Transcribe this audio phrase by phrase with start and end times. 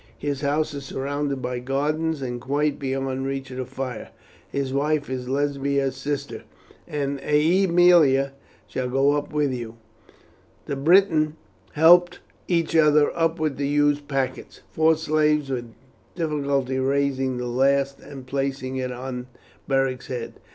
[0.17, 4.09] His house is surrounded by gardens, and quite beyond reach of fire.
[4.51, 6.41] His wife is Lesbia's sister,
[6.87, 8.31] and Aemilia
[8.65, 9.75] shall go up with you."
[10.65, 11.35] The Britons
[11.73, 12.17] helped
[12.47, 15.71] each other up with the huge packets, four slaves with
[16.15, 19.27] difficulty raising the last and placing it on
[19.67, 20.33] Beric's head.